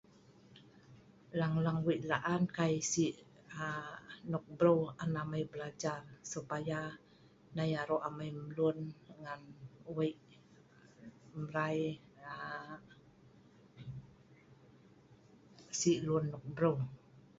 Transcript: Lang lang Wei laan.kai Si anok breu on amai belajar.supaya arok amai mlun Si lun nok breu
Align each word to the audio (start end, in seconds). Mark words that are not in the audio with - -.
Lang 1.39 1.55
lang 1.65 1.77
Wei 1.85 1.97
laan.kai 2.11 2.73
Si 2.91 3.05
anok 3.67 4.45
breu 4.57 4.79
on 5.03 5.11
amai 5.21 5.43
belajar.supaya 5.51 6.79
arok 7.81 8.05
amai 8.07 8.29
mlun 8.43 8.77
Si 15.79 15.91
lun 16.07 16.25
nok 16.33 16.45
breu 16.55 16.75